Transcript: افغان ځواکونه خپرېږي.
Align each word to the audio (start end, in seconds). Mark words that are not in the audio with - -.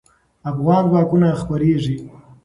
افغان 0.51 0.83
ځواکونه 0.91 1.27
خپرېږي. 1.41 1.95